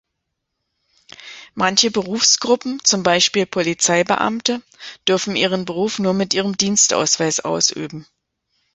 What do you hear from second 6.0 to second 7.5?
mit ihrem Dienstausweis